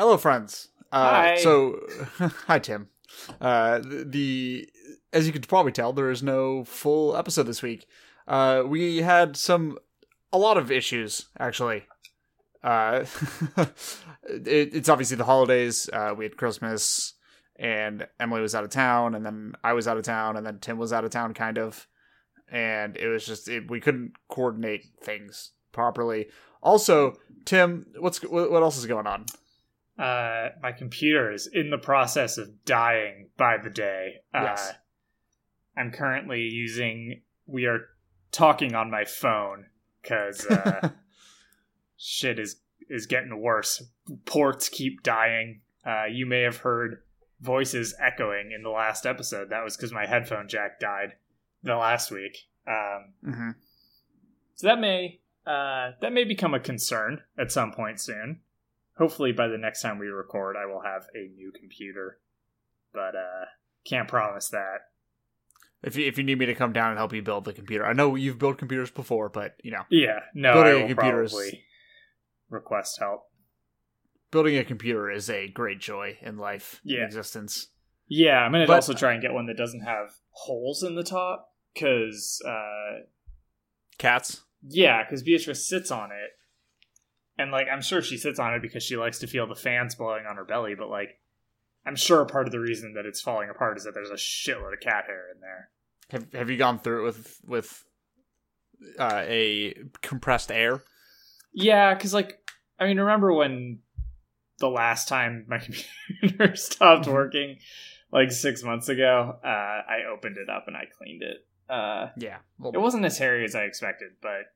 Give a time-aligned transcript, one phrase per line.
[0.00, 0.68] Hello, friends.
[0.90, 1.36] Uh, Hi.
[1.36, 1.78] So,
[2.46, 2.88] hi, Tim.
[3.38, 4.66] Uh, the,
[5.12, 7.86] as you could probably tell, there is no full episode this week.
[8.26, 9.76] Uh, we had some
[10.32, 11.84] a lot of issues actually.
[12.64, 13.04] Uh,
[14.26, 15.90] it, it's obviously the holidays.
[15.92, 17.12] Uh, we had Christmas,
[17.56, 20.60] and Emily was out of town, and then I was out of town, and then
[20.60, 21.86] Tim was out of town, kind of.
[22.50, 26.28] And it was just it, we couldn't coordinate things properly.
[26.62, 29.26] Also, Tim, what's what what else is going on?
[30.00, 34.14] Uh, my computer is in the process of dying by the day.
[34.32, 34.56] Uh,
[35.76, 37.22] I'm currently using.
[37.46, 37.80] We are
[38.32, 39.66] talking on my phone
[40.00, 40.90] because uh,
[41.96, 42.56] shit is
[42.88, 43.82] is getting worse.
[44.24, 45.60] Ports keep dying.
[45.84, 47.02] Uh, you may have heard
[47.40, 49.50] voices echoing in the last episode.
[49.50, 51.14] That was because my headphone jack died
[51.62, 52.48] the last week.
[52.66, 53.50] Um, hmm
[54.60, 58.40] so that may uh, that may become a concern at some point soon.
[59.00, 62.20] Hopefully, by the next time we record, I will have a new computer,
[62.92, 63.46] but uh,
[63.86, 64.80] can't promise that.
[65.82, 67.86] If you if you need me to come down and help you build the computer,
[67.86, 70.88] I know you've built computers before, but you know, Yeah, no, Building I a will
[70.94, 71.54] computer is-
[72.50, 73.22] request help.
[74.30, 77.04] building a computer is a great joy in life, in Yeah.
[77.06, 77.68] existence.
[78.06, 81.02] Yeah, I'm gonna But- also try and get one that doesn't have holes in the
[81.02, 83.06] top, because uh,
[83.98, 84.44] Cats.
[84.62, 86.32] yeah, because Beatrice sits on it,
[87.40, 89.94] and like I'm sure she sits on it because she likes to feel the fans
[89.94, 91.18] blowing on her belly, but like.
[91.86, 94.74] I'm sure part of the reason that it's falling apart is that there's a shitload
[94.74, 95.70] of cat hair in there.
[96.10, 97.84] Have Have you gone through it with with
[98.98, 100.82] uh, a compressed air?
[101.54, 102.38] Yeah, because like
[102.78, 103.78] I mean, remember when
[104.58, 105.58] the last time my
[106.20, 107.56] computer stopped working,
[108.12, 109.38] like six months ago?
[109.42, 111.46] Uh, I opened it up and I cleaned it.
[111.68, 112.38] Uh, Yeah.
[112.58, 114.52] Well, it wasn't as hairy as I expected, but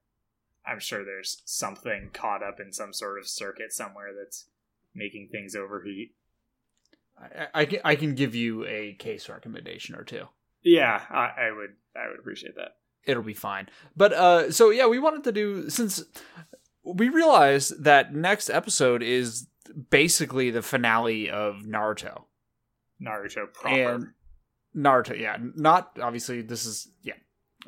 [0.67, 4.47] I'm sure there's something caught up in some sort of circuit somewhere that's
[4.95, 6.15] making things overheat.
[7.19, 10.27] I, I can I can give you a case recommendation or two.
[10.63, 11.75] Yeah, I, I would.
[11.97, 12.77] I would appreciate that.
[13.05, 13.69] It'll be fine.
[13.97, 16.03] But uh, so yeah, we wanted to do since
[16.83, 19.47] we realized that next episode is
[19.91, 22.25] basically the finale of Naruto.
[23.01, 23.95] Naruto proper.
[23.95, 24.07] and
[24.77, 27.15] Naruto, yeah, not obviously this is yeah,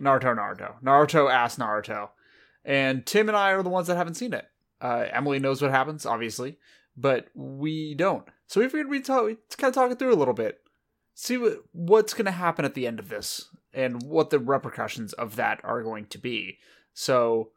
[0.01, 2.11] Naruto, Naruto, Naruto asked Naruto,
[2.66, 4.44] and Tim and I are the ones that haven't seen it.
[4.81, 6.59] Uh, Emily knows what happens, obviously,
[6.97, 8.27] but we don't.
[8.49, 10.60] So we figured we'd talk, we'd kind of talk it through a little bit,
[11.15, 15.12] see what what's going to happen at the end of this, and what the repercussions
[15.15, 16.59] of that are going to be.
[16.93, 17.50] So,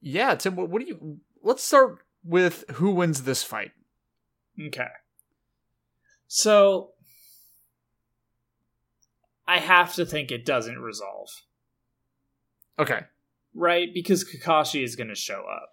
[0.00, 1.18] yeah, Tim, what, what do you?
[1.42, 3.72] Let's start with who wins this fight.
[4.60, 4.88] Okay.
[6.26, 6.90] So
[9.46, 11.28] I have to think it doesn't resolve,
[12.78, 13.00] Okay,
[13.54, 13.88] right?
[13.92, 15.70] Because Kakashi is going to show up.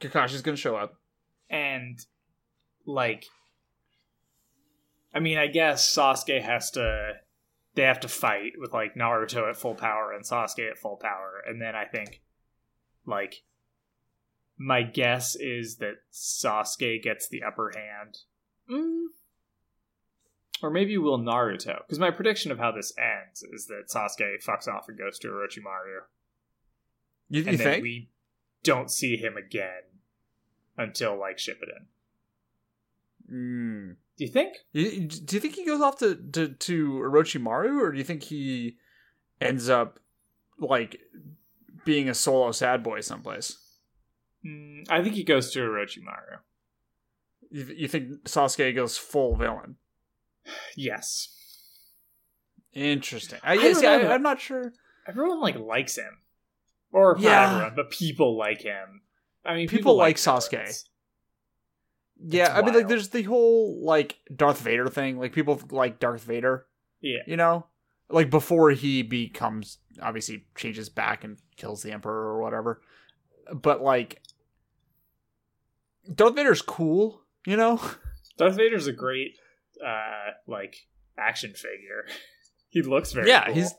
[0.00, 0.94] Kakashi's going to show up.
[1.48, 1.98] And
[2.84, 3.26] like
[5.14, 7.14] I mean, I guess Sasuke has to
[7.74, 11.42] they have to fight with like Naruto at full power and Sasuke at full power.
[11.46, 12.22] And then I think
[13.06, 13.42] like
[14.58, 18.18] my guess is that Sasuke gets the upper hand.
[18.70, 19.06] Mm.
[20.62, 21.78] Or maybe will Naruto.
[21.86, 25.28] Because my prediction of how this ends is that Sasuke fucks off and goes to
[25.28, 26.00] Orochimaru.
[27.28, 27.82] You, you And then think?
[27.82, 28.08] we
[28.62, 29.82] don't see him again
[30.76, 31.86] until like Shippuden.
[33.32, 33.96] Mm.
[34.16, 34.56] Do you think?
[34.72, 38.22] You- Do you think he goes off to, to, to Orochimaru, or do you think
[38.24, 38.76] he
[39.40, 39.98] ends up
[40.58, 41.00] like
[41.84, 43.58] being a solo sad boy someplace?
[44.44, 46.38] Mm, I think he goes to Orochimaru.
[47.50, 49.76] You, you think Sasuke goes full villain?
[50.76, 51.32] Yes.
[52.72, 53.40] Interesting.
[53.42, 54.14] I, I yeah, see, I.
[54.14, 54.72] I'm not sure.
[55.08, 56.18] Everyone like likes him,
[56.92, 57.50] or Yeah.
[57.52, 59.02] everyone, but people like him.
[59.44, 60.48] I mean, People like villains.
[60.48, 60.84] Sasuke.
[62.18, 65.18] Yeah, It's I mean, like, there's the whole like Darth Vader thing.
[65.18, 66.66] Like, people like Darth Vader.
[67.00, 67.18] Yeah.
[67.26, 67.66] You know,
[68.08, 72.80] like before he becomes obviously changes back and kills the Emperor or whatever.
[73.52, 74.22] But like,
[76.12, 77.22] Darth Vader's cool.
[77.46, 77.80] You know.
[78.38, 79.36] Darth Vader's a great,
[79.84, 80.86] uh, like
[81.18, 82.06] action figure.
[82.68, 83.28] he looks very.
[83.28, 83.54] Yeah, cool.
[83.54, 83.74] he's-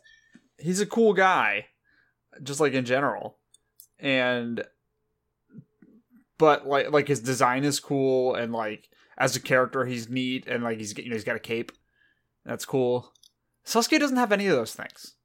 [0.60, 1.66] he's a cool guy
[2.44, 3.38] just like in general.
[4.00, 4.64] And
[6.38, 10.64] but like like his design is cool and like as a character he's neat and
[10.64, 11.72] like he's you know he's got a cape.
[12.46, 13.12] That's cool.
[13.66, 15.16] Sasuke doesn't have any of those things.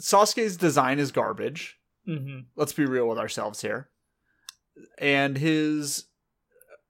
[0.00, 1.76] Sasuke's design is garbage.
[2.08, 2.46] Mhm.
[2.56, 3.90] let's be real with ourselves here.
[4.98, 6.06] And his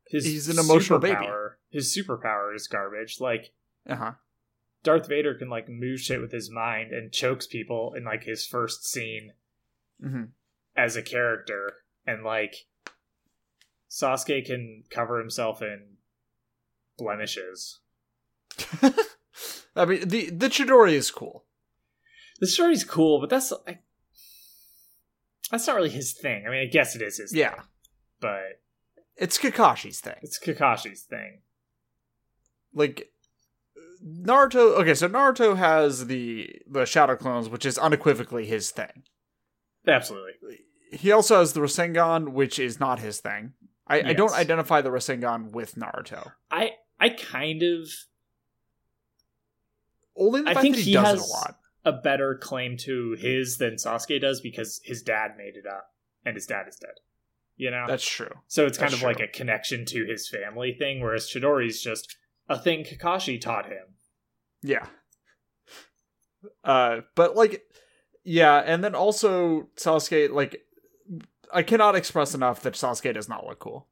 [0.07, 1.27] His He's an emotional baby.
[1.71, 3.21] His superpower is garbage.
[3.21, 3.53] Like
[3.89, 4.13] uh-huh
[4.83, 8.47] Darth Vader can like move shit with his mind and chokes people in like his
[8.47, 9.33] first scene
[10.01, 10.25] hmm
[10.77, 11.75] as a character
[12.07, 12.55] and like
[13.91, 15.97] Sasuke can cover himself in
[16.97, 17.81] blemishes.
[19.77, 21.45] I mean, the the Chidori is cool.
[22.41, 23.81] The story's cool, but that's I,
[25.51, 26.45] that's not really his thing.
[26.47, 27.51] I mean, I guess it is his Yeah.
[27.57, 27.65] thing,
[28.21, 28.61] but
[29.17, 30.17] It's Kakashi's thing.
[30.23, 31.41] it's Kakashi's thing.
[32.73, 33.13] Like
[34.05, 34.79] Naruto.
[34.81, 39.05] Okay, so Naruto has the the Shadow Clones, which is unequivocally his thing.
[39.87, 40.61] Absolutely.
[40.93, 43.53] He also has the Rasengan, which is not his thing.
[43.87, 46.33] I, I don't identify the Rasengan with Naruto.
[46.51, 47.89] I I kind of
[50.17, 51.59] Only the I think that he, he has a lot.
[51.85, 55.93] a better claim to his than Sasuke does because his dad made it up
[56.25, 57.01] and his dad is dead.
[57.57, 57.85] You know?
[57.87, 58.33] That's true.
[58.47, 62.17] so it's kind that's of like a connection to his family thing, whereas Chidori's just
[62.51, 63.95] a thing Kakashi taught him.
[64.63, 64.87] Yeah.
[66.65, 67.63] Uh, but like,
[68.25, 70.31] yeah, and then also Sasuke.
[70.31, 70.63] Like,
[71.53, 73.87] I cannot express enough that Sasuke does not look cool.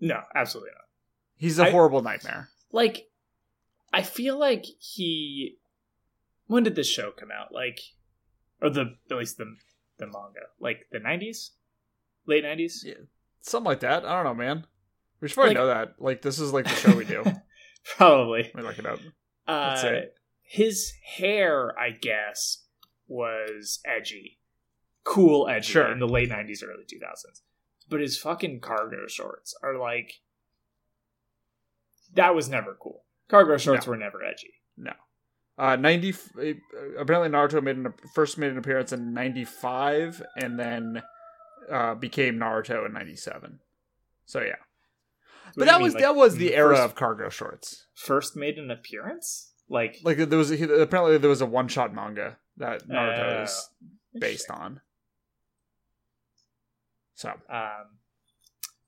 [0.00, 0.84] No, absolutely not.
[1.36, 2.48] He's a I- horrible nightmare.
[2.70, 3.08] Like,
[3.92, 5.56] I feel like he.
[6.46, 7.52] When did this show come out?
[7.52, 7.80] Like,
[8.62, 9.54] or the at least the
[9.98, 11.52] the manga, like the nineties,
[12.26, 12.84] late nineties.
[12.86, 12.94] Yeah.
[13.40, 14.04] Something like that.
[14.04, 14.66] I don't know, man.
[15.20, 15.94] We should probably Like- know that.
[15.98, 17.24] Like, this is like the show we do.
[17.96, 18.50] Probably.
[18.54, 18.98] look it up.
[19.46, 20.06] Uh, Let's
[20.42, 22.64] his hair, I guess,
[23.06, 24.38] was edgy,
[25.04, 25.90] cool edgy Sure.
[25.92, 27.40] in the late '90s, early 2000s.
[27.88, 30.20] But his fucking cargo shorts are like
[32.14, 33.04] that was never cool.
[33.28, 33.90] Cargo shorts No.
[33.90, 34.54] were never edgy.
[34.76, 34.92] No.
[35.58, 36.12] Uh, ninety.
[36.12, 36.52] uh,
[36.98, 41.02] Apparently, Naruto made an first made an appearance in ninety five, and then
[41.70, 43.60] uh, became Naruto in ninety seven.
[44.24, 44.56] So yeah,
[45.56, 47.86] but that mean, was like, that was the era first- of cargo shorts.
[47.94, 49.52] first made an appearance.
[49.68, 53.42] Like, Like there was he, apparently there was a one shot manga that Naruto Oh,
[53.42, 53.68] is
[54.18, 54.80] based on.
[57.14, 57.98] So Um,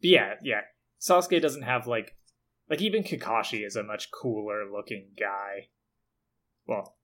[0.00, 0.60] but yeah, yeah.
[1.00, 2.16] Sasuke doesn't have like,
[2.68, 5.68] like even Kakashi is a much cooler looking guy.
[6.66, 6.96] Well,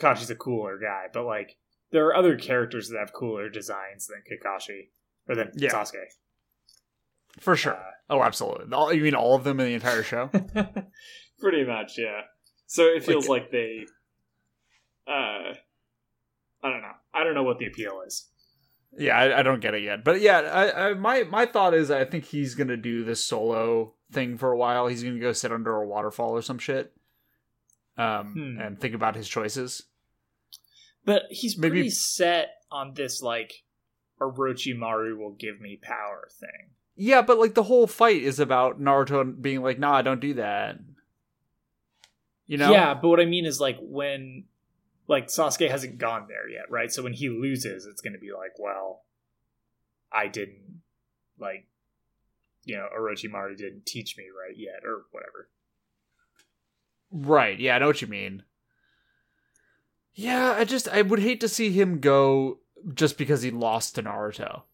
[0.00, 1.56] Kakashi's a cooler guy, but like
[1.90, 4.90] there are other characters that have cooler designs than Kakashi
[5.28, 5.70] or than Yeah.
[5.70, 6.04] Sasuke.
[7.38, 7.74] For sure.
[7.74, 7.80] Uh,
[8.10, 8.72] oh, absolutely.
[8.74, 10.26] All, you mean all of them in the entire show?
[11.40, 12.22] Pretty much, yeah.
[12.66, 13.86] So it feels Like- like, they,
[15.06, 15.54] uh,
[16.62, 16.92] I don't know.
[17.14, 18.28] I don't know what the appeal is.
[18.98, 20.04] yeah, I, I don't get it yet.
[20.04, 23.94] But yeah, I, I, my my thought is I think he's gonna do this solo
[24.12, 24.86] thing for a while.
[24.88, 26.92] He's gonna go sit under a waterfall or some shit,
[27.96, 28.60] um, Hmm.
[28.60, 29.84] and think about his choices.
[31.04, 33.52] But he's Maybe- pretty set on this like
[34.20, 36.70] Orochimaru will give me power thing.
[37.02, 40.78] Yeah, but like the whole fight is about Naruto being like, "Nah, don't do that."
[42.46, 42.70] You know?
[42.70, 44.44] Yeah, but what I mean is like when
[45.08, 46.92] like Sasuke hasn't gone there yet, right?
[46.92, 49.04] So when he loses, it's going to be like, well,
[50.12, 50.82] I didn't
[51.38, 51.66] like
[52.64, 55.48] you know, Orochimaru didn't teach me right yet or whatever.
[57.10, 57.58] Right.
[57.58, 58.42] Yeah, I know what you mean.
[60.12, 62.58] Yeah, I just I would hate to see him go
[62.92, 64.64] just because he lost to Naruto.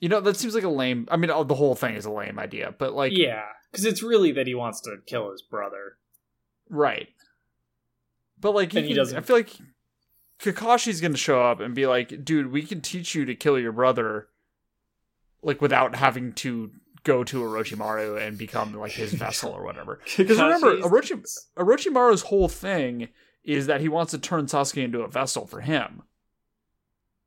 [0.00, 1.08] You know, that seems like a lame.
[1.10, 4.02] I mean, oh, the whole thing is a lame idea, but like, yeah, cuz it's
[4.02, 5.98] really that he wants to kill his brother.
[6.70, 7.08] right.
[8.40, 9.56] But like, And he can- doesn't- I feel like
[10.38, 13.72] Kakashi's gonna show up and be like, "Dude, we can teach you to kill your
[13.72, 14.28] brother,
[15.42, 16.70] like without having to
[17.02, 21.20] go to Orochimaru and become like his vessel or whatever." Because remember, Orochi,
[21.56, 23.08] Orochimaru's whole thing
[23.42, 26.02] is that he wants to turn Sasuke into a vessel for him,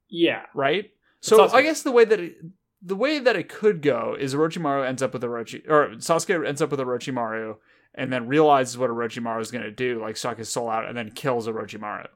[0.07, 0.45] Yeah.
[0.53, 0.91] right?
[1.19, 2.37] So Sasuke- I guess the way that it,
[2.81, 6.61] the way that it could go is Orochimaru ends up with Orochi, or Sasuke ends
[6.61, 7.57] up with Orochimaru,
[7.93, 10.97] and then realizes what Orochimaru is going to do, like suck his soul out, and
[10.97, 12.07] then kills Orochimaru.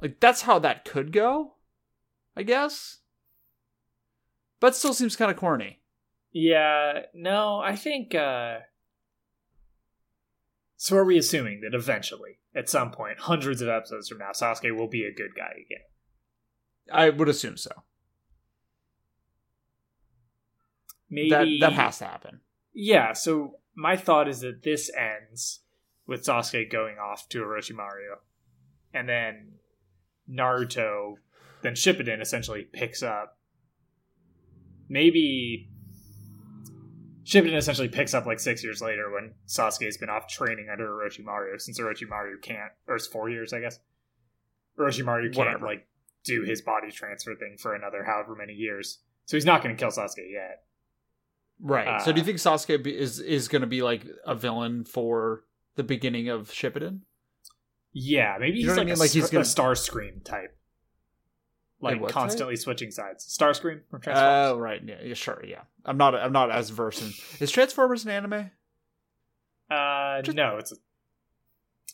[0.00, 1.54] Like that's how that could go,
[2.36, 2.98] I guess.
[4.60, 5.80] But still seems kind of corny.
[6.32, 8.58] Yeah, no, I think uh
[10.76, 14.76] So are we assuming that eventually, at some point, hundreds of episodes from now, Sasuke
[14.76, 15.84] will be a good guy again?
[16.92, 17.70] I would assume so.
[21.10, 22.40] Maybe That that has to happen.
[22.72, 25.60] Yeah, so my thought is that this ends
[26.06, 28.16] with Sasuke going off to Orochimaru,
[28.94, 29.54] and then
[30.30, 31.14] Naruto,
[31.62, 33.38] then Shippuden essentially picks up.
[34.88, 35.68] Maybe
[37.24, 41.60] Shippuden essentially picks up like six years later when Sasuke's been off training under Orochimaru,
[41.60, 43.78] since Orochimaru can't, or it's four years, I guess.
[44.78, 45.66] Orochimaru can't Whatever.
[45.66, 45.86] like
[46.24, 49.80] do his body transfer thing for another however many years, so he's not going to
[49.80, 50.64] kill Sasuke yet.
[51.62, 52.00] Right.
[52.02, 54.84] so Uh, do you think Sasuke be, is is going to be like a villain
[54.84, 55.44] for
[55.76, 57.00] the beginning of Shippuden?
[57.92, 58.96] Yeah, maybe You he's what I like, mean?
[58.96, 60.56] a, Like, he's gonna- a Starscream type.
[61.82, 63.24] like what constantly switching sides.
[63.26, 64.50] Starscream from Transformers.
[64.52, 65.62] Oh right, yeah, yeah, sure, yeah.
[65.84, 68.50] I'm not I'm not as versed in is Transformers an anime?
[69.70, 70.76] Uh, Just- no, it's a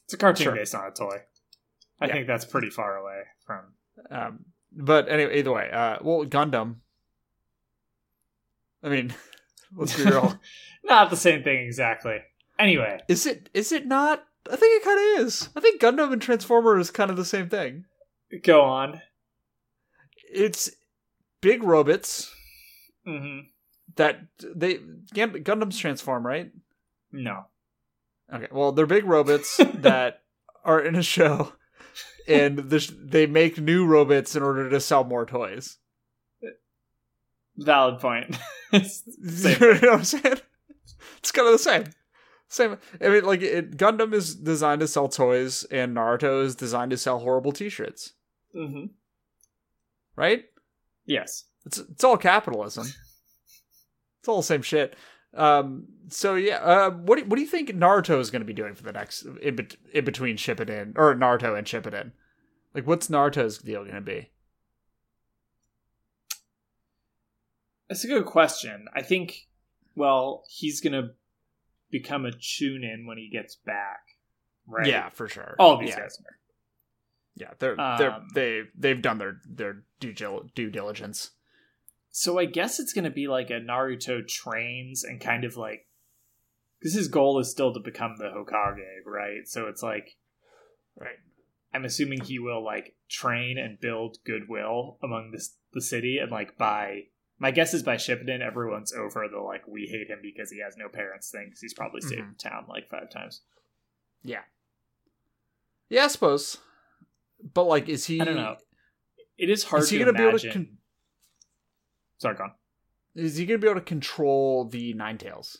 [0.04, 0.54] it's a cartoon Sure.
[0.54, 1.22] based on a toy.
[2.00, 2.12] I Yeah.
[2.12, 3.74] think that's pretty far away from.
[4.10, 6.76] Um, but anyway, either way, uh, well, Gundam.
[8.82, 9.14] I mean,
[9.74, 10.38] let's be real.
[10.84, 12.18] Not the same thing exactly.
[12.58, 13.48] Anyway, is it?
[13.54, 14.24] Is it not?
[14.50, 15.48] I think it kind of is.
[15.56, 17.84] I think Gundam and Transformer is kind of the same thing.
[18.42, 19.00] go on.
[20.32, 20.70] It's
[21.40, 22.32] big robots
[23.04, 23.40] hmm
[23.96, 24.20] that
[24.54, 24.78] they
[25.14, 26.50] Gundams transform, right?
[27.12, 27.44] No.
[28.32, 30.22] Okay, well, they're big robots that
[30.64, 31.52] are in a show,
[32.28, 35.78] and the they make new robots in order to sell more toys.
[37.58, 38.36] Valid point.
[38.72, 40.40] Same you know what I'm saying?
[41.18, 41.84] It's kind of the same.
[42.48, 42.78] Same.
[43.00, 46.96] I mean, like it, Gundam is designed to sell toys, and Naruto is designed to
[46.96, 48.12] sell horrible T-shirts.
[48.54, 48.86] Mm-hmm.
[50.14, 50.44] Right?
[51.04, 51.44] Yes.
[51.64, 52.86] It's it's all capitalism.
[54.20, 54.94] It's all the same shit.
[55.34, 55.86] Um.
[56.08, 56.56] So yeah.
[56.56, 56.90] Uh.
[56.90, 59.22] What do, what do you think Naruto is going to be doing for the next
[59.42, 62.12] in, bet- in between Shippuden or Naruto and Shippuden?
[62.74, 64.30] Like, what's Naruto's deal going to be?
[67.88, 68.86] That's a good question.
[68.94, 69.48] I think,
[69.94, 71.10] well, he's gonna
[71.90, 74.00] become a Chunin when he gets back,
[74.66, 74.86] right?
[74.86, 75.54] Yeah, for sure.
[75.58, 76.00] all of these yeah.
[76.00, 76.38] guys are.
[77.36, 80.14] Yeah, they're they're Um, they they've done their their due
[80.54, 81.30] due diligence.
[82.10, 85.86] So I guess it's gonna be like a Naruto trains and kind of like,
[86.78, 89.46] because his goal is still to become the Hokage, right?
[89.46, 90.16] So it's like,
[90.98, 91.18] Right.
[91.74, 96.56] I'm assuming he will like train and build goodwill among this the city, and like
[96.56, 100.60] by my guess is by Shippuden, everyone's over the like we hate him because he
[100.60, 102.28] has no parents thing because he's probably stayed Mhm.
[102.30, 103.42] in town like five times.
[104.22, 104.42] Yeah.
[105.88, 106.58] Yeah, I suppose.
[107.54, 108.20] But like, is he?
[108.20, 108.56] I don't know.
[109.38, 110.50] It is hard Is he to gonna be able to?
[110.52, 110.78] Con-
[112.18, 112.52] Sorry, go on.
[113.14, 115.58] is he gonna be able to control the Nine Tails?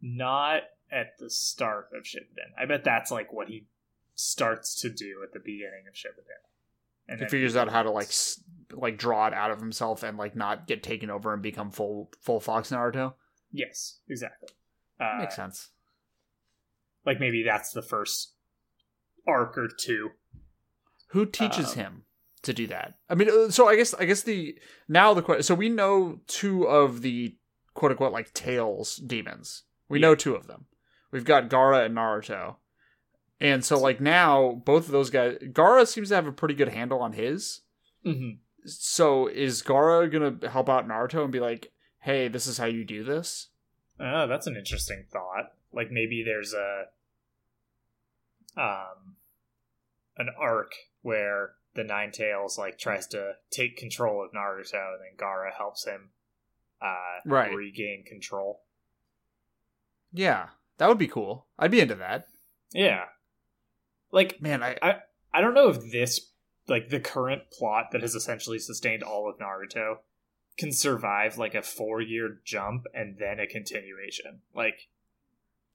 [0.00, 2.52] Not at the start of Shippuden.
[2.58, 3.66] I bet that's like what he
[4.14, 6.40] starts to do at the beginning of Shippuden.
[7.08, 8.42] And He figures out how to like s-
[8.72, 12.10] like draw it out of himself and like not get taken over and become full
[12.20, 13.14] full Fox Naruto.
[13.52, 14.48] Yes, exactly.
[15.00, 15.70] Uh, Makes sense.
[17.06, 18.32] like maybe that's the first
[19.26, 20.10] arc or two.
[21.08, 22.02] Who teaches um, him
[22.42, 22.94] to do that?
[23.08, 24.56] I mean, uh, so I guess I guess the
[24.88, 25.42] now the question.
[25.44, 27.36] So we know two of the
[27.74, 29.62] quote unquote like tails demons.
[29.88, 30.08] We Yeah.
[30.08, 30.66] know two of them.
[31.10, 32.56] We've got Gaara and Naruto.
[33.40, 36.68] And so like now both of those guys Gaara seems to have a pretty good
[36.68, 37.60] handle on his.
[38.06, 38.38] Mm-hmm.
[38.64, 42.66] So is Gaara going to help out Naruto and be like, "Hey, this is how
[42.66, 43.48] you do this?"
[44.00, 45.52] Oh, that's an interesting thought.
[45.72, 46.84] Like maybe there's a
[48.56, 49.16] um
[50.16, 55.16] an arc where the Nine Tails like tries to take control of Naruto and then
[55.18, 56.10] Gaara helps him
[56.80, 57.52] uh Right.
[57.54, 58.62] regain control.
[60.12, 60.48] Yeah.
[60.78, 61.46] That would be cool.
[61.58, 62.28] I'd be into that.
[62.72, 63.04] Yeah.
[64.12, 65.00] Like Man, I,
[65.32, 66.30] I don't know if this
[66.68, 69.98] like the current plot that has essentially sustained all of Naruto
[70.56, 74.40] can survive like a 4-year jump and then a continuation.
[74.54, 74.88] Like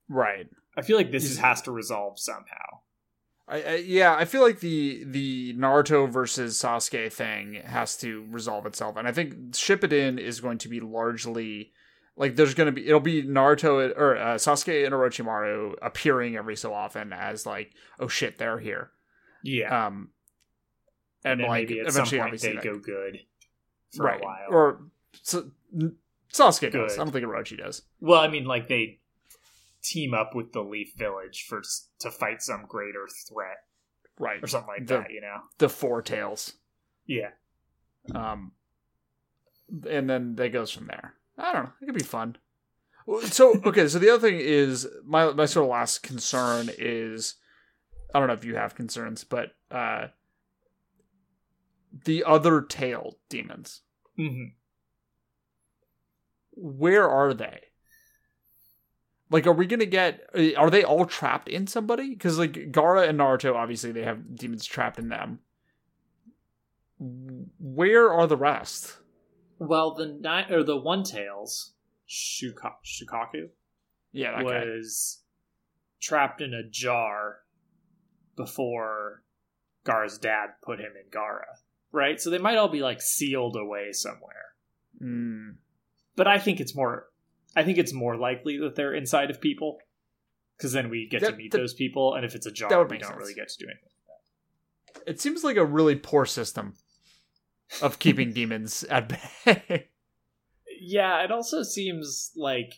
[0.08, 0.48] right.
[0.76, 2.80] I feel like this Is- is, has to resolve somehow.
[3.48, 8.64] I, I yeah, I feel like the the Naruto versus Sasuke thing has to resolve
[8.64, 11.72] itself, and I think Shippuden is going to be largely
[12.16, 16.54] like there's going to be it'll be Naruto or uh, Sasuke and Orochimaru appearing every
[16.56, 18.92] so often as like oh shit they're here,
[19.42, 19.86] Yeah.
[19.86, 20.10] um,
[21.24, 23.20] and, and, like maybe at some eventually point they that- go good
[23.96, 24.46] for right a while.
[24.50, 24.80] or
[25.22, 25.50] so,
[26.32, 26.94] Sasuke does.
[26.94, 27.82] I don't think Orochi does.
[28.00, 29.00] well, I mean, like they
[29.82, 31.62] team up with the Leaf Village for
[32.00, 33.64] to fight some greater threat
[34.18, 35.10] Right, or something like The- that.
[35.10, 35.38] You know?
[35.58, 36.52] the four tails.
[37.06, 37.30] Yeah.
[38.14, 38.52] um
[39.88, 42.36] and then that goes from there i don't know it could be fun
[43.24, 47.34] so okay so the other thing is my my sort of last concern is
[48.14, 50.06] i don't know if you have concerns but uh
[52.04, 53.82] the other tail demons.
[54.16, 54.46] Hmm
[56.60, 57.60] where are they?
[59.30, 62.10] Like are we gonna get are they all trapped in somebody?
[62.10, 65.40] Because like gaara and naruto obviously they have demons trapped in them.
[66.98, 68.98] Where are the rest?
[69.58, 71.72] Well, the nine or the One Tails,
[72.08, 73.48] Shuka- Shukaku,
[74.12, 74.64] yeah that guy.
[74.64, 75.22] was
[76.00, 77.38] trapped in a jar
[78.36, 79.22] before
[79.84, 81.58] Gar's dad put him in Gaara.
[81.92, 82.20] Right?
[82.20, 84.54] So they might all be like sealed away somewhere.
[85.02, 85.56] Mm.
[86.16, 87.06] But I think it's more
[87.56, 89.78] I think it's more likely that they're inside of people.
[90.56, 92.84] Because then we get to meet that- those people, and if it's a that jar,
[92.84, 93.18] we don't sense.
[93.18, 95.04] really get to do anything.
[95.06, 96.74] It seems like a really poor system
[97.80, 99.88] of keeping demons at bay.
[100.78, 102.74] Yeah, it also seems like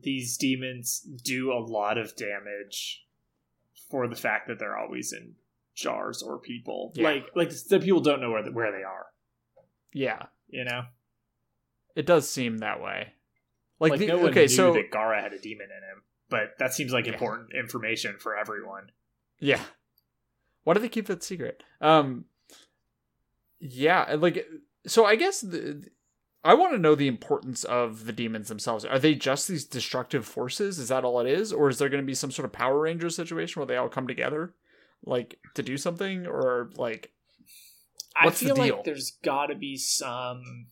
[0.00, 3.04] these demons do a lot of damage
[3.90, 5.34] for the fact that they're always in
[5.76, 6.92] jars or people.
[6.96, 7.04] Yeah.
[7.04, 9.06] Like like the people don't know where the, where they are,
[9.92, 10.82] yeah, you know?
[11.94, 13.12] it does seem that way.
[13.78, 16.02] Like, Like, the, no one okay, knew so that Gaara had a demon in him,
[16.28, 17.12] but that seems like Yeah.
[17.12, 18.90] important information for everyone.
[19.38, 19.60] Yeah.
[20.64, 21.62] Why do they keep that secret?
[21.80, 22.24] Um
[23.60, 24.46] Yeah, like
[24.86, 25.84] so I guess the,
[26.44, 28.84] I want to know the importance of the demons themselves.
[28.84, 30.78] Are they just these destructive forces?
[30.78, 32.80] Is that all it is or is there going to be some sort of Power
[32.80, 34.54] Ranger situation where they all come together
[35.06, 37.12] like to do something or like
[38.22, 38.76] What's I the feel deal?
[38.76, 40.66] like there's got to be some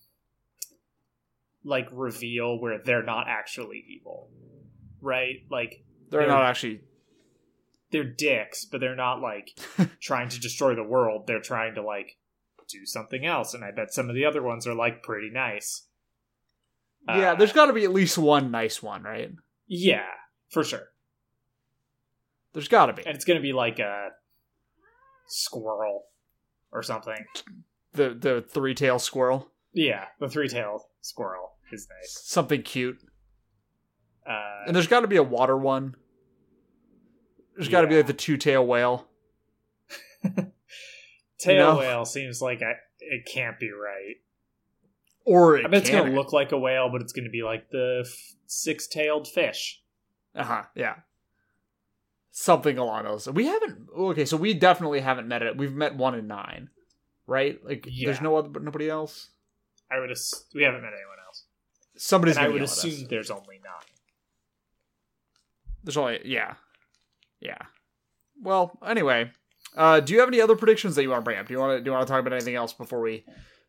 [1.64, 4.30] like reveal where they're not actually evil,
[5.00, 5.36] right?
[5.50, 6.80] Like they're They're- not actually
[7.90, 9.56] they're dicks, but they're not like
[10.00, 11.26] trying to destroy the world.
[11.26, 12.16] They're trying to like
[12.68, 15.86] do something else, and I bet some of the other ones are like pretty nice.
[17.06, 19.30] Yeah, Uh, there's got to be at least one nice one, right?
[19.68, 20.06] yeah,
[20.50, 20.88] for sure,
[22.54, 23.04] There's got to be.
[23.06, 24.08] and it's gonna be like a
[25.26, 26.04] squirrel
[26.72, 27.24] or something.
[27.92, 29.50] The the three-tail squirrel.
[29.72, 32.20] Yeah, the three-tailed squirrel is nice.
[32.24, 32.98] Something cute.
[34.28, 35.96] Uh, And there's got to be a water one.
[37.56, 39.06] There's got to be like the two-tail whale.
[40.24, 40.44] tail
[41.46, 41.78] you know?
[41.78, 44.16] whale seems like I, it can't be right.
[45.26, 47.70] Or it I bet it's gonna look like a whale, but it's gonna be like
[47.70, 49.80] the f- six-tailed fish.
[50.34, 50.62] Uh huh.
[50.74, 50.96] Yeah.
[52.36, 53.28] Something along those.
[53.30, 53.86] We haven't.
[53.96, 55.56] Okay, so we definitely haven't met it.
[55.56, 56.68] We've met one in nine,
[57.28, 57.64] right?
[57.64, 58.08] Like, Yeah.
[58.08, 59.28] there's no other, nobody else.
[59.88, 60.10] I would.
[60.10, 61.44] Ass- we haven't met anyone else,
[61.96, 63.94] Somebody's I would assume there's only nine.
[65.84, 66.54] There's only yeah,
[67.40, 67.58] yeah.
[68.42, 69.30] Well, anyway,
[69.76, 71.46] uh, do you have any other predictions that you want to bring up?
[71.46, 73.24] Do you want to do you want to talk about anything else before we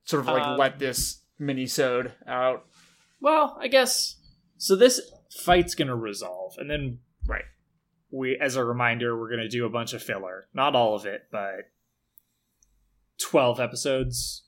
[0.05, 2.65] sort of like Um, let this mini sode out?
[3.19, 4.15] Well, I guess
[4.57, 4.75] so.
[4.75, 5.01] This
[5.43, 6.99] fight's gonna resolve, and then.
[8.15, 10.47] We, as a reminder, we're gonna do a bunch of filler.
[10.53, 11.71] Not all of it, but
[13.17, 14.43] twelve episodes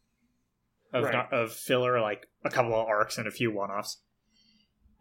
[0.94, 1.32] of Right.
[1.34, 4.02] of filler, like a couple of arcs and a few one-offs.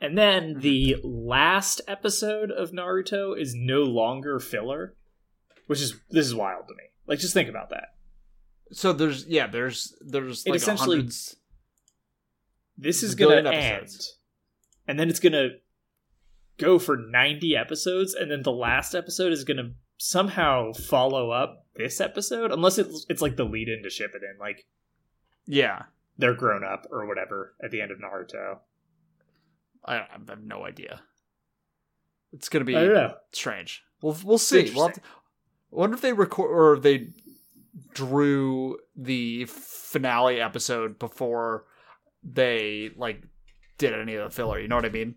[0.01, 0.61] And then mm-hmm.
[0.61, 4.97] the last episode of Naruto is no longer filler,
[5.67, 6.85] which is this is wild to me.
[7.07, 7.95] Like, just think about that.
[8.73, 11.37] So there's yeah there's there's It like essentially- hundreds.
[12.77, 14.19] This is gonna billion end, episodes.
[14.87, 15.51] and then it's gonna
[16.59, 22.01] go for ninety episodes, and then the last episode is gonna somehow follow up this
[22.01, 24.66] episode, unless it's it's like the lead in to Shippuden, like
[25.47, 25.85] Yeah,
[26.19, 28.59] they're grown up or whatever at the end of Naruto.
[29.85, 31.03] I, I have no idea.
[32.33, 33.14] It's gonna be I don't know.
[33.33, 33.83] strange.
[34.03, 34.71] We'll we'll see.
[34.75, 37.11] We'll to, I wonder if they record or they
[37.92, 41.64] drew the finale episode before
[42.23, 43.23] they like
[43.79, 44.59] did any of the filler.
[44.59, 45.14] You know what I mean?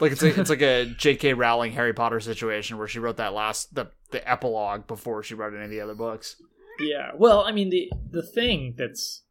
[0.00, 1.34] Like it's a, it's like a J.K.
[1.34, 5.54] Rowling Harry Potter situation where she wrote that last the the epilogue before she wrote
[5.54, 6.36] any of the other books.
[6.78, 7.10] Yeah.
[7.16, 9.24] Well, I mean the the thing that's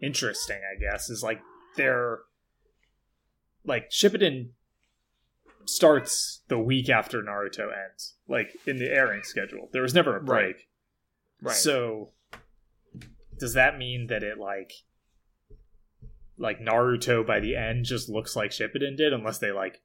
[0.00, 1.40] interesting, I guess, is like
[1.76, 2.20] they're
[3.64, 4.50] like Shippuden
[5.66, 9.68] starts the week after Naruto ends, like in the airing schedule.
[9.72, 10.68] There was never a break.
[11.42, 11.54] Right.
[11.54, 12.10] So
[13.38, 14.72] does that mean that it like
[16.38, 19.80] like Naruto by the end just looks like Shippuden did unless they like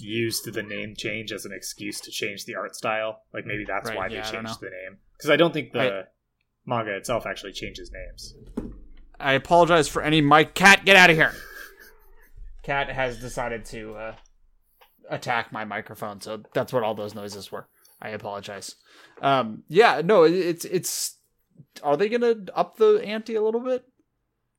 [0.00, 3.22] used the name change as an excuse to change the art style?
[3.32, 4.98] Like maybe that's Right, why yeah, they changed the name.
[5.20, 6.04] Cuz I don't think the I-
[6.66, 8.34] manga itself actually changes names.
[9.18, 10.84] I apologize for any Mike cat.
[10.84, 11.34] Get out of here.
[12.62, 14.14] Cat has decided to uh,
[15.08, 17.68] attack my microphone, so that's what all those noises were.
[18.00, 18.76] I apologize.
[19.20, 21.16] Um, yeah, no, it, it's it's.
[21.82, 23.84] Are they gonna up the ante a little bit?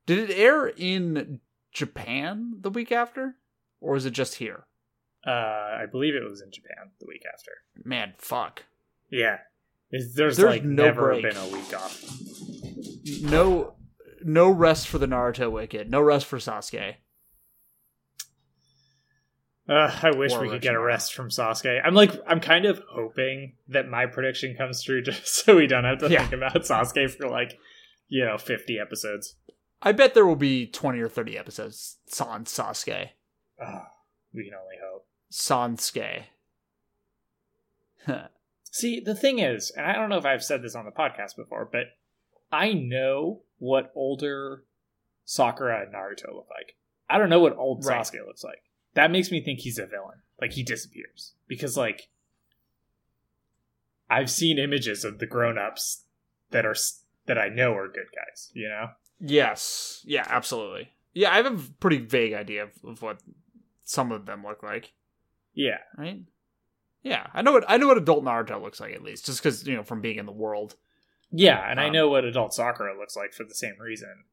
[0.06, 1.40] Did it air in
[1.72, 3.36] Japan the week after,
[3.80, 4.66] or is it just here?
[5.26, 7.52] Uh I believe it was in Japan the week after.
[7.84, 8.64] Man, fuck.
[9.10, 9.38] Yeah.
[9.90, 11.22] There's, There's like no never break.
[11.22, 12.02] been a week off.
[13.22, 13.74] No,
[14.24, 15.90] no rest for the Naruto Wicked.
[15.90, 16.94] No rest for Sasuke.
[19.68, 21.80] Uh, I wish Or we could get a rest from Sasuke.
[21.84, 25.84] I'm like, I'm kind of hoping that my prediction comes true, just so we don't
[25.84, 26.20] have to Yeah.
[26.26, 27.56] think about Sasuke for like,
[28.08, 29.36] you know, 50 episodes.
[29.80, 33.08] I bet there will be twenty or thirty episodes on Sasuke.
[33.60, 33.82] Oh,
[34.32, 35.06] we can only hope.
[35.32, 36.24] Sansuke.
[38.70, 41.36] See, the thing is, and I don't know if I've said this on the podcast
[41.36, 41.86] before, but
[42.50, 44.64] I know what older
[45.24, 46.76] Sakura and Naruto look like.
[47.08, 48.00] I don't know what old Right.
[48.00, 48.62] Sasuke looks like.
[48.94, 50.18] That makes me think he's a villain.
[50.40, 52.08] Like he disappears because, like,
[54.10, 56.04] I've seen images of the grown-ups
[56.50, 56.76] that are
[57.26, 58.50] that I know are good guys.
[58.52, 58.90] You know?
[59.20, 60.02] Yes.
[60.04, 60.90] Yeah, absolutely.
[61.14, 63.20] Yeah, I have a pretty vague idea of, of what
[63.84, 64.92] some of them look like.
[65.54, 65.78] Yeah.
[65.96, 66.20] Right.
[67.02, 69.66] Yeah, I know what I know what adult Naruto looks like at least, just because
[69.66, 70.76] you know from being in the world.
[71.32, 74.24] Yeah, and I Um, know what adult Sakura looks like for the same reason.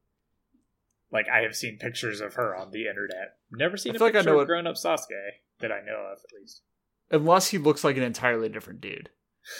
[1.12, 3.38] Like I have seen pictures of her on the internet.
[3.50, 5.80] Never seen I a like I picture know of what- grown up Sasuke that I
[5.80, 6.62] know of at least.
[7.10, 9.10] Unless he looks like an entirely different dude.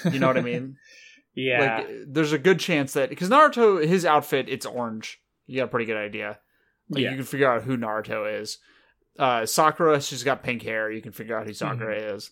[0.05, 0.77] You know what I mean?
[1.33, 1.79] Yeah.
[1.79, 5.23] Like, there's a good chance that because Naruto, his outfit, it's orange.
[5.47, 6.41] You got a pretty good idea.
[6.89, 7.11] Like, Yeah.
[7.13, 8.59] You can figure out who Naruto is.
[9.19, 10.91] Uh, Sakura, she's got pink hair.
[10.91, 12.17] You can figure out who Sakura Mm-hmm.
[12.17, 12.31] is.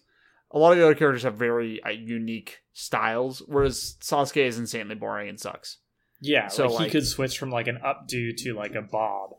[0.51, 4.95] A lot of the other characters have very uh, unique styles, whereas Sasuke is insanely
[4.95, 5.79] boring and sucks.
[6.21, 9.31] yeah, so, like, like- he could switch from like an updo to like a bob.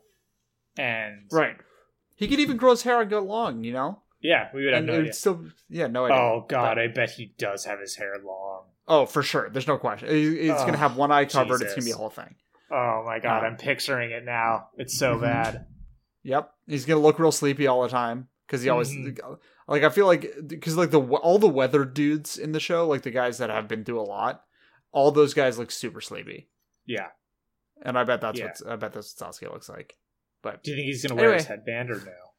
[0.78, 1.56] And Right.
[2.16, 4.02] He could even grow his hair and go long, you know?
[4.20, 5.12] yeah, we would have And no idea.
[5.14, 6.16] still, yeah, no idea.
[6.16, 8.66] Oh god, But- I bet he does have his hair long.
[8.86, 9.48] oh, for sure.
[9.50, 10.08] There's no question.
[10.10, 11.62] He's Oh, gonna have one eye covered.
[11.62, 12.36] It's gonna be a whole thing.
[12.70, 14.68] Oh my god, Um, I'm picturing it now.
[14.76, 15.66] It's so bad.
[16.22, 19.18] Yep, he's gonna look real sleepy all the time because he always Mhm.
[19.66, 19.82] like.
[19.82, 23.10] I feel like because like the all the weather dudes in the show, like the
[23.10, 24.44] guys that have been through a lot,
[24.92, 26.50] all those guys look super sleepy,
[26.86, 27.08] Yeah.
[27.82, 28.46] and I bet that's Yeah.
[28.62, 29.96] what I bet that's what Sasuke looks like.
[30.42, 32.34] But Do you think he's gonna wear his headband or no?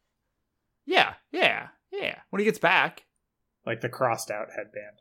[0.85, 2.21] yeah, yeah, yeah.
[2.29, 3.05] When he gets back,
[3.65, 5.00] Like the crossed out headband.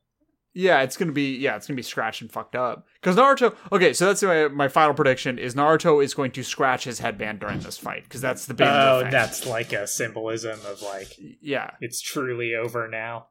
[0.52, 2.86] Yeah, it's gonna be yeah, it's gonna be scratched and fucked up.
[3.00, 6.84] Because Naruto, okay, so that's my my final prediction is Naruto is going to scratch
[6.84, 10.82] his headband during this fight because that's the big Oh, that's like a symbolism of
[10.82, 13.28] like yeah, it's truly over now.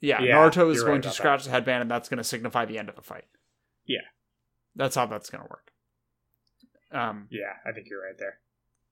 [0.00, 2.24] Yeah, Yeah, Naruto is you're going right to scratch the headband, and that's going to
[2.24, 3.24] signify the end of the fight.
[3.86, 4.00] Yeah.
[4.74, 5.70] that's how that's going to work.
[6.92, 8.38] Um, Yeah, I think you're right there.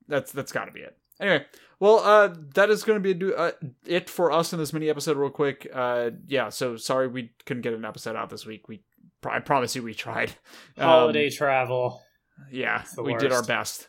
[0.09, 0.97] that's that's got to be it.
[1.21, 1.45] Anyway,
[1.81, 3.53] well, uh, that is going to be do- uh,
[3.87, 5.17] it for us in this mini episode.
[5.17, 6.49] Real quick, uh, yeah.
[6.49, 8.69] So sorry we couldn't get an episode out this week.
[8.69, 8.83] We,
[9.25, 10.33] I promise you, we tried.
[10.77, 12.03] Um, Holiday travel.
[12.51, 13.89] yeah, we did our best.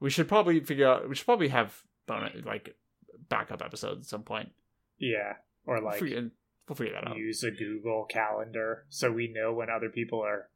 [0.00, 1.08] We should probably figure out.
[1.08, 1.74] We should probably have
[2.06, 2.76] bonus like
[3.28, 4.50] backup episodes at some point.
[4.98, 5.34] Yeah.
[5.66, 6.30] Or We'll like figure,
[6.68, 7.16] we'll figure that out.
[7.16, 10.48] use a Google calendar so we know when other people are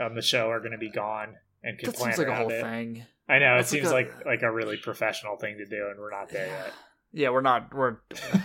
[0.00, 2.50] on the show are gonna be gone and can That plan seems like a whole
[2.50, 2.60] it.
[2.62, 3.04] thing.
[3.28, 5.88] I know, it That's like seems a- like like a really professional thing to do
[5.90, 6.72] and we're not there yet.
[7.12, 7.74] Yeah, we're not.
[7.74, 7.96] We're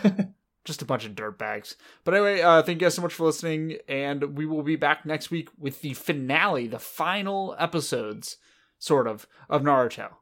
[0.65, 1.75] just a bunch of dirtbags.
[2.03, 5.05] But anyway, uh, thank you guys so much for listening, and we will be back
[5.05, 8.37] next week with the finale, the final episodes,
[8.79, 10.13] sort of, of Naruto.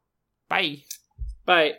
[0.49, 0.79] Bye.
[1.45, 1.75] Bye.